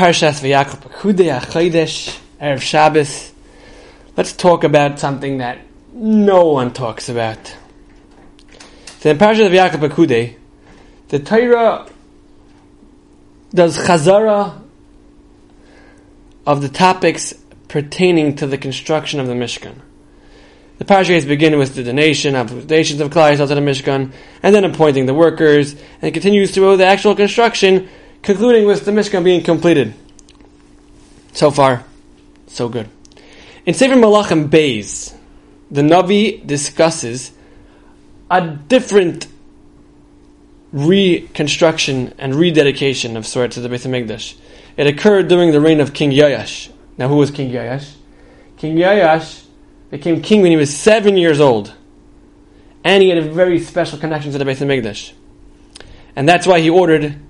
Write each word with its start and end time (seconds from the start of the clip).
Parshas 0.00 0.40
HaChodesh 0.40 2.18
Erev 2.40 2.62
Shabbos. 2.62 3.32
Let's 4.16 4.32
talk 4.32 4.64
about 4.64 4.98
something 4.98 5.38
that 5.38 5.58
no 5.92 6.46
one 6.46 6.72
talks 6.72 7.10
about. 7.10 7.54
So 9.00 9.10
in 9.10 9.18
Parshas 9.18 9.50
Vayakhel 9.50 9.86
Pekudei, 9.86 10.36
the 11.08 11.18
Torah 11.18 11.86
does 13.52 13.76
chazara 13.76 14.62
of 16.46 16.62
the 16.62 16.70
topics 16.70 17.34
pertaining 17.68 18.36
to 18.36 18.46
the 18.46 18.56
construction 18.56 19.20
of 19.20 19.26
the 19.26 19.34
Mishkan. 19.34 19.74
The 20.78 20.86
parashas 20.86 21.28
begin 21.28 21.58
with 21.58 21.74
the 21.74 21.82
donation 21.82 22.36
of 22.36 22.66
the 22.66 22.74
nations 22.74 23.02
of 23.02 23.10
Klai 23.10 23.36
to 23.36 23.44
the 23.44 23.54
Mishkan, 23.56 24.14
and 24.42 24.54
then 24.54 24.64
appointing 24.64 25.04
the 25.04 25.12
workers, 25.12 25.76
and 26.00 26.14
continues 26.14 26.52
through 26.52 26.78
the 26.78 26.86
actual 26.86 27.14
construction, 27.14 27.90
concluding 28.22 28.66
with 28.66 28.84
the 28.84 28.90
Mishkan 28.90 29.24
being 29.24 29.42
completed. 29.42 29.94
So 31.32 31.50
far, 31.50 31.84
so 32.46 32.68
good. 32.68 32.88
In 33.66 33.74
Sefer 33.74 33.94
Malachim 33.94 34.48
Beis, 34.48 35.14
the 35.70 35.82
Navi 35.82 36.44
discusses 36.46 37.32
a 38.30 38.40
different 38.46 39.26
reconstruction 40.72 42.14
and 42.18 42.34
rededication 42.34 43.16
of 43.16 43.26
sorts 43.26 43.54
to 43.54 43.60
the 43.60 43.68
Beit 43.68 43.80
HaMikdash. 43.80 44.36
It 44.76 44.86
occurred 44.86 45.28
during 45.28 45.52
the 45.52 45.60
reign 45.60 45.80
of 45.80 45.92
King 45.92 46.10
Yoash. 46.10 46.72
Now, 46.96 47.08
who 47.08 47.16
was 47.16 47.30
King 47.30 47.50
Yoash? 47.50 47.94
King 48.56 48.76
Yoash 48.76 49.44
became 49.90 50.22
king 50.22 50.42
when 50.42 50.50
he 50.50 50.56
was 50.56 50.74
seven 50.74 51.16
years 51.16 51.40
old. 51.40 51.74
And 52.84 53.02
he 53.02 53.08
had 53.08 53.18
a 53.18 53.22
very 53.22 53.58
special 53.60 53.98
connection 53.98 54.32
to 54.32 54.38
the 54.38 54.44
Beit 54.44 54.58
HaMikdash. 54.58 55.12
And 56.16 56.28
that's 56.28 56.46
why 56.46 56.60
he 56.60 56.70
ordered 56.70 57.20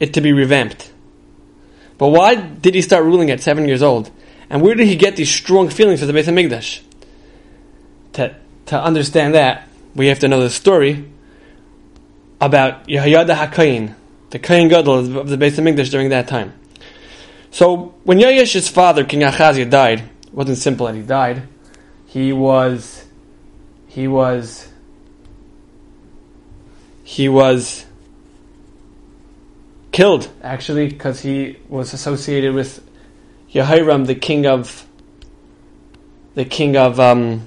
it 0.00 0.14
to 0.14 0.20
be 0.20 0.32
revamped. 0.32 0.92
But 1.98 2.08
why 2.08 2.34
did 2.34 2.74
he 2.74 2.82
start 2.82 3.04
ruling 3.04 3.30
at 3.30 3.40
seven 3.40 3.66
years 3.66 3.82
old? 3.82 4.10
And 4.50 4.62
where 4.62 4.74
did 4.74 4.86
he 4.86 4.96
get 4.96 5.16
these 5.16 5.30
strong 5.30 5.68
feelings 5.68 6.00
for 6.00 6.06
the 6.06 6.12
Beit 6.12 6.26
HaMikdash? 6.26 6.80
To, 8.14 8.34
to 8.66 8.82
understand 8.82 9.34
that, 9.34 9.68
we 9.94 10.08
have 10.08 10.18
to 10.20 10.28
know 10.28 10.40
the 10.40 10.50
story 10.50 11.08
about 12.40 12.86
Yehoyada 12.88 13.34
HaKohen, 13.34 13.94
the 14.30 14.38
Kohen 14.38 14.68
Gadol 14.68 15.18
of 15.18 15.28
the 15.28 15.36
Beit 15.36 15.54
HaMikdash 15.54 15.90
during 15.90 16.10
that 16.10 16.28
time. 16.28 16.52
So, 17.50 17.94
when 18.02 18.18
Yoash's 18.18 18.68
father, 18.68 19.04
King 19.04 19.22
Achaziah, 19.22 19.66
died, 19.66 20.00
it 20.26 20.34
wasn't 20.34 20.58
simple 20.58 20.86
that 20.86 20.96
he 20.96 21.02
died. 21.02 21.44
He 22.06 22.32
was, 22.32 23.04
he 23.86 24.08
was, 24.08 24.68
he 27.04 27.28
was 27.28 27.86
killed, 29.94 30.28
actually, 30.42 30.88
because 30.88 31.20
he 31.20 31.56
was 31.68 31.94
associated 31.94 32.52
with 32.52 32.84
Yehoram, 33.52 34.06
the 34.06 34.16
king 34.16 34.44
of, 34.44 34.84
the 36.34 36.44
king 36.44 36.76
of, 36.76 36.98
um, 36.98 37.46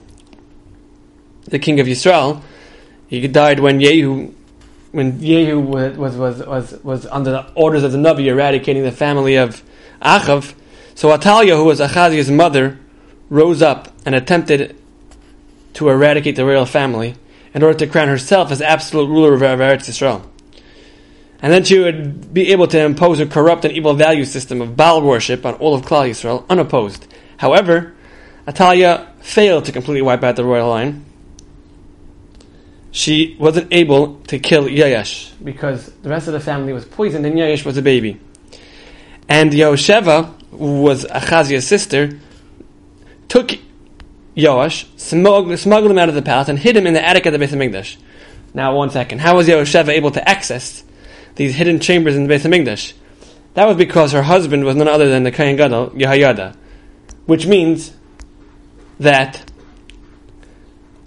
the 1.44 1.60
king 1.60 1.82
of 1.82 1.90
Israel. 1.90 2.42
He 3.10 3.28
died 3.28 3.60
when 3.60 3.80
Yehu 3.80 4.34
when 4.94 5.20
Yehu 5.20 5.62
was, 5.62 5.98
was, 5.98 6.16
was, 6.16 6.48
was, 6.48 6.84
was 6.84 7.06
under 7.08 7.32
the 7.32 7.52
orders 7.54 7.84
of 7.84 7.92
the 7.92 7.98
Navi 7.98 8.28
eradicating 8.28 8.84
the 8.84 8.94
family 8.94 9.36
of 9.36 9.62
Achav, 10.02 10.54
so 10.96 11.10
Atalia, 11.10 11.58
who 11.58 11.66
was 11.66 11.82
Achaziah's 11.82 12.32
mother, 12.32 12.80
rose 13.30 13.62
up 13.62 13.94
and 14.06 14.16
attempted 14.16 14.76
to 15.74 15.90
eradicate 15.90 16.38
the 16.38 16.46
royal 16.46 16.66
family 16.66 17.16
in 17.54 17.62
order 17.62 17.78
to 17.78 17.88
crown 17.88 18.08
herself 18.08 18.52
as 18.52 18.62
absolute 18.62 19.08
ruler 19.08 19.34
of 19.34 19.42
Eretz 19.42 19.90
Israel. 19.90 20.32
And 21.42 21.54
then 21.54 21.64
she 21.64 21.78
would 21.80 22.34
be 22.34 22.52
able 22.52 22.68
to 22.68 22.80
impose 22.80 23.20
a 23.20 23.26
corrupt 23.26 23.64
and 23.66 23.74
evil 23.74 23.94
value 23.94 24.26
system 24.26 24.62
of 24.62 24.76
Baal 24.76 25.02
worship 25.02 25.46
on 25.46 25.54
all 25.56 25.76
of 25.76 25.84
Klal 25.84 26.10
Yisrael 26.10 26.48
unopposed. 26.50 27.08
However, 27.38 27.94
Atalia 28.48 29.14
failed 29.22 29.66
to 29.66 29.72
completely 29.72 30.02
wipe 30.02 30.24
out 30.24 30.36
the 30.36 30.44
royal 30.44 30.70
line. 30.70 31.06
She 32.92 33.36
wasn't 33.40 33.72
able 33.72 34.22
to 34.22 34.40
kill 34.40 34.64
Yoash 34.64 35.34
because 35.44 35.92
the 36.02 36.10
rest 36.10 36.28
of 36.28 36.34
the 36.34 36.40
family 36.40 36.74
was 36.74 36.86
poisoned 36.86 37.26
and 37.26 37.36
Yoash 37.36 37.64
was 37.64 37.78
a 37.78 37.82
baby. 37.84 38.20
And 39.30 39.52
Yehosheva, 39.52 40.34
who 40.52 40.82
was 40.82 41.06
Achaziah's 41.06 41.68
sister, 41.68 42.20
took 43.28 43.52
Yoash, 44.36 44.88
smuggled, 44.98 45.60
smuggled 45.60 45.92
him 45.92 45.98
out 46.00 46.10
of 46.10 46.16
the 46.16 46.22
palace, 46.22 46.48
and 46.48 46.58
hid 46.58 46.78
him 46.78 46.88
in 46.88 46.94
the 46.94 47.06
attic 47.06 47.26
of 47.26 47.34
the 47.34 47.40
Beit 47.40 47.50
HaMikdash. 47.50 47.98
Now, 48.54 48.76
one 48.76 48.90
second. 48.90 49.20
How 49.20 49.36
was 49.36 49.48
Yehosheva 49.48 49.90
able 49.90 50.12
to 50.12 50.28
access 50.28 50.84
these 51.38 51.56
hidden 51.56 51.80
chambers 51.80 52.16
in 52.16 52.24
the 52.24 52.30
Beit 52.30 52.42
HaMikdash? 52.42 52.94
That 53.54 53.68
was 53.68 53.78
because 53.78 54.12
her 54.12 54.24
husband 54.24 54.66
was 54.66 54.76
none 54.76 54.88
other 54.88 55.10
than 55.10 55.24
the 55.24 55.32
Kohen 55.32 55.56
Gadol, 55.56 55.92
Yehoyada. 55.92 56.56
Which 57.26 57.48
means 57.48 57.92
that 59.00 59.50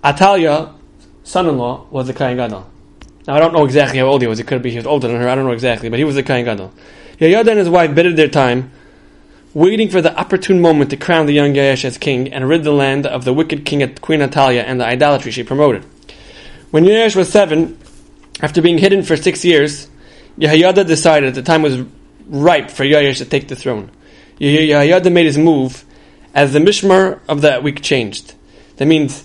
Atalia, 0.02 0.74
son-in-law, 1.22 1.88
was 1.90 2.06
the 2.06 2.14
Kohen 2.14 2.36
Gadol. 2.36 2.68
Now, 3.26 3.36
I 3.36 3.38
don't 3.38 3.52
know 3.52 3.64
exactly 3.64 3.98
how 3.98 4.06
old 4.06 4.22
he 4.22 4.28
was. 4.28 4.40
It 4.40 4.46
could 4.46 4.62
be 4.62 4.70
he 4.70 4.76
was 4.76 4.86
older 4.86 5.08
than 5.08 5.20
her. 5.20 5.28
I 5.28 5.34
don't 5.34 5.44
know 5.44 5.52
exactly. 5.52 5.88
But 5.88 5.98
he 5.98 6.04
was 6.04 6.14
the 6.14 6.22
Kohen 6.22 6.44
Gadol. 6.44 6.72
Yehoyada 7.18 7.48
and 7.48 7.58
his 7.58 7.68
wife 7.68 7.94
bided 7.94 8.16
their 8.16 8.28
time, 8.28 8.70
waiting 9.52 9.90
for 9.90 10.00
the 10.00 10.18
opportune 10.18 10.60
moment 10.60 10.90
to 10.90 10.96
crown 10.96 11.26
the 11.26 11.34
young 11.34 11.52
Yoash 11.52 11.84
as 11.84 11.98
king 11.98 12.32
and 12.32 12.48
rid 12.48 12.64
the 12.64 12.72
land 12.72 13.06
of 13.06 13.24
the 13.24 13.34
wicked 13.34 13.66
king 13.66 13.94
Queen 13.96 14.20
Atalia 14.20 14.64
and 14.64 14.80
the 14.80 14.86
idolatry 14.86 15.30
she 15.30 15.42
promoted. 15.42 15.84
When 16.70 16.84
Yoash 16.84 17.14
was 17.14 17.28
seven, 17.28 17.78
after 18.40 18.62
being 18.62 18.78
hidden 18.78 19.02
for 19.02 19.16
six 19.16 19.44
years, 19.44 19.89
Yehoyada 20.40 20.86
decided 20.86 21.34
the 21.34 21.42
time 21.42 21.62
was 21.62 21.82
ripe 22.26 22.70
for 22.70 22.84
Yoash 22.84 23.18
to 23.18 23.26
take 23.26 23.48
the 23.48 23.56
throne. 23.56 23.90
Yehoyada 24.40 25.12
made 25.12 25.26
his 25.26 25.36
move 25.36 25.84
as 26.34 26.52
the 26.54 26.58
mishmar 26.58 27.20
of 27.28 27.42
that 27.42 27.62
week 27.62 27.82
changed. 27.82 28.34
That 28.76 28.86
means 28.86 29.24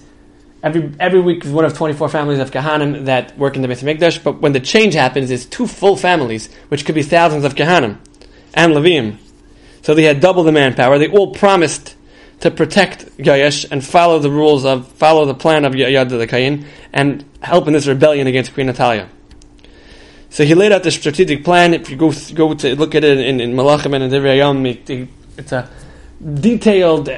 every 0.62 0.92
every 1.00 1.22
week 1.22 1.46
is 1.46 1.52
one 1.52 1.64
of 1.64 1.74
24 1.74 2.10
families 2.10 2.40
of 2.40 2.52
Kohanim 2.52 3.06
that 3.06 3.38
work 3.38 3.56
in 3.56 3.62
the 3.62 3.70
Beit 3.70 3.78
HaMikdash, 3.78 4.24
but 4.24 4.42
when 4.42 4.52
the 4.52 4.60
change 4.60 4.94
happens, 4.94 5.32
it's 5.32 5.46
two 5.46 5.68
full 5.68 5.96
families, 5.96 6.54
which 6.68 6.86
could 6.86 6.96
be 6.96 7.04
thousands 7.04 7.46
of 7.46 7.56
Kahanim 7.56 7.98
and 8.54 8.74
Levim. 8.74 9.18
So 9.84 9.96
they 9.96 10.04
had 10.04 10.20
double 10.20 10.44
the 10.44 10.52
manpower. 10.52 10.98
They 10.98 11.08
all 11.08 11.34
promised 11.34 11.96
to 12.42 12.52
protect 12.52 13.06
Yoash 13.18 13.66
and 13.72 13.86
follow 13.86 14.20
the 14.20 14.32
rules 14.32 14.66
of, 14.66 14.92
follow 14.94 15.26
the 15.26 15.34
plan 15.34 15.64
of 15.64 15.74
Yad 15.74 16.10
the 16.10 16.28
Kayin 16.28 16.66
and 16.92 17.24
help 17.42 17.68
in 17.68 17.74
this 17.74 17.88
rebellion 17.88 18.28
against 18.28 18.54
Queen 18.54 18.68
Atalia. 18.68 19.08
So 20.36 20.44
he 20.44 20.54
laid 20.54 20.74
out 20.74 20.84
the 20.84 20.92
strategic 20.92 21.46
plan. 21.46 21.74
If 21.74 21.90
you 21.90 21.96
go 21.96 22.12
go 22.34 22.54
to 22.54 22.76
look 22.76 22.94
at 22.94 23.06
it 23.06 23.20
in, 23.20 23.40
in 23.40 23.54
Malachim 23.54 23.96
and 23.96 24.04
in 24.04 24.12
Divrei 24.12 25.08
it's 25.38 25.52
a 25.54 25.70
detailed, 26.22 27.10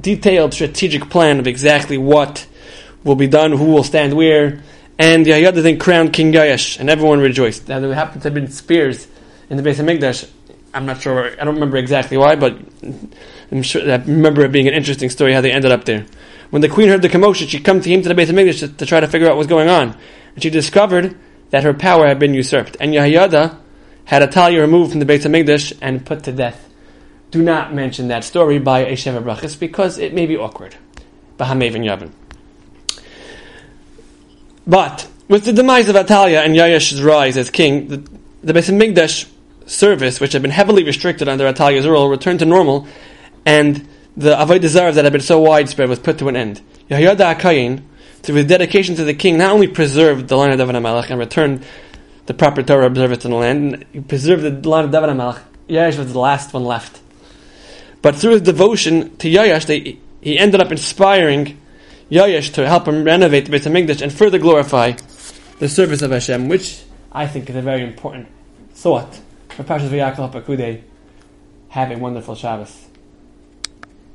detailed 0.00 0.54
strategic 0.54 1.10
plan 1.10 1.40
of 1.40 1.48
exactly 1.48 1.98
what 1.98 2.46
will 3.02 3.16
be 3.16 3.26
done, 3.26 3.50
who 3.50 3.64
will 3.64 3.82
stand 3.82 4.14
where. 4.14 4.62
And 4.96 5.26
Yehoyada 5.26 5.60
then 5.60 5.80
crowned 5.80 6.12
King 6.12 6.32
Yoash, 6.32 6.78
and 6.78 6.88
everyone 6.88 7.18
rejoiced. 7.18 7.66
Now 7.66 7.80
there 7.80 7.92
happened 7.94 8.22
to 8.22 8.26
have 8.26 8.34
been 8.34 8.46
spears 8.46 9.08
in 9.50 9.56
the 9.56 9.62
Beit 9.64 9.78
HaMikdash. 9.78 10.30
I'm 10.72 10.86
not 10.86 11.02
sure, 11.02 11.32
I 11.32 11.44
don't 11.44 11.54
remember 11.54 11.78
exactly 11.78 12.16
why, 12.16 12.36
but 12.36 12.56
I'm 13.50 13.64
sure, 13.64 13.82
I 13.90 13.96
remember 13.96 14.42
it 14.42 14.52
being 14.52 14.68
an 14.68 14.74
interesting 14.74 15.10
story 15.10 15.32
how 15.32 15.40
they 15.40 15.50
ended 15.50 15.72
up 15.72 15.84
there. 15.84 16.06
When 16.50 16.62
the 16.62 16.68
queen 16.68 16.86
heard 16.86 17.02
the 17.02 17.08
commotion, 17.08 17.48
she 17.48 17.58
come 17.58 17.80
to 17.80 17.90
him 17.90 18.02
to 18.02 18.08
the 18.08 18.14
Beit 18.14 18.28
HaMikdash 18.28 18.60
to, 18.60 18.68
to 18.68 18.86
try 18.86 19.00
to 19.00 19.08
figure 19.08 19.26
out 19.26 19.30
what 19.30 19.38
was 19.38 19.48
going 19.48 19.68
on. 19.68 19.96
And 20.34 20.42
she 20.44 20.48
discovered 20.48 21.18
that 21.52 21.64
her 21.64 21.74
power 21.74 22.08
had 22.08 22.18
been 22.18 22.34
usurped. 22.34 22.76
And 22.80 22.92
Yehoyada 22.92 23.56
had 24.06 24.28
Atalia 24.28 24.60
removed 24.60 24.90
from 24.90 25.00
the 25.00 25.06
Beit 25.06 25.20
HaMikdash 25.20 25.78
and 25.80 26.04
put 26.04 26.24
to 26.24 26.32
death. 26.32 26.68
Do 27.30 27.42
not 27.42 27.72
mention 27.72 28.08
that 28.08 28.24
story 28.24 28.58
by 28.58 28.80
a 28.80 28.92
Sheva 28.92 29.22
Brachos 29.22 29.58
because 29.58 29.98
it 29.98 30.12
may 30.12 30.26
be 30.26 30.36
awkward. 30.36 30.76
Yavin. 31.38 32.10
But 34.66 35.08
with 35.28 35.44
the 35.44 35.52
demise 35.52 35.88
of 35.88 35.96
Atalia 35.96 36.44
and 36.44 36.54
Yoash's 36.54 37.02
rise 37.02 37.36
as 37.36 37.50
king, 37.50 37.88
the, 37.88 37.96
the 38.42 38.54
Beit 38.54 38.64
HaMikdash 38.64 39.28
service, 39.66 40.20
which 40.20 40.32
had 40.32 40.42
been 40.42 40.50
heavily 40.50 40.84
restricted 40.84 41.28
under 41.28 41.44
Atalia's 41.52 41.86
rule, 41.86 42.08
returned 42.08 42.38
to 42.38 42.46
normal, 42.46 42.86
and 43.44 43.86
the 44.16 44.34
Avodah 44.34 44.68
Zarah 44.68 44.92
that 44.92 45.04
had 45.04 45.12
been 45.12 45.20
so 45.20 45.40
widespread 45.40 45.88
was 45.88 45.98
put 45.98 46.18
to 46.18 46.28
an 46.28 46.36
end. 46.36 46.62
Yehoyada 46.88 47.34
HaKohen, 47.34 47.82
through 48.22 48.36
his 48.36 48.46
dedication 48.46 48.94
to 48.96 49.04
the 49.04 49.14
king, 49.14 49.38
not 49.38 49.52
only 49.52 49.68
preserved 49.68 50.28
the 50.28 50.36
line 50.36 50.50
of 50.52 50.58
David 50.58 50.76
HaMelech 50.76 51.10
and 51.10 51.18
returned 51.18 51.64
the 52.26 52.34
proper 52.34 52.62
Torah 52.62 52.86
observance 52.86 53.24
in 53.24 53.32
the 53.32 53.36
land, 53.36 53.84
he 53.92 54.00
preserved 54.00 54.42
the 54.42 54.68
line 54.68 54.84
of 54.84 54.90
David 54.90 55.10
HaMelech. 55.10 55.42
Yoash 55.68 55.98
was 55.98 56.12
the 56.12 56.18
last 56.18 56.52
one 56.52 56.64
left. 56.64 57.00
But 58.00 58.16
through 58.16 58.32
his 58.32 58.42
devotion 58.42 59.16
to 59.18 59.28
Yoash, 59.28 59.66
they, 59.66 59.98
he 60.20 60.38
ended 60.38 60.60
up 60.60 60.70
inspiring 60.70 61.58
Yoash 62.10 62.52
to 62.54 62.66
help 62.66 62.86
him 62.86 63.04
renovate 63.04 63.46
the 63.46 63.50
Beit 63.50 63.62
HaMikdash 63.62 64.02
and 64.02 64.12
further 64.12 64.38
glorify 64.38 64.92
the 65.58 65.68
service 65.68 66.02
of 66.02 66.10
Hashem, 66.10 66.48
which 66.48 66.82
I 67.10 67.26
think 67.26 67.48
is 67.50 67.56
a 67.56 67.62
very 67.62 67.82
important 67.82 68.28
thought 68.72 69.20
for 69.50 69.64
Parshas 69.64 69.88
Vayakhel 69.88 70.32
Pekudei. 70.32 70.82
Have 71.68 71.90
a 71.90 71.96
wonderful 71.96 72.34
Shabbos. 72.34 72.88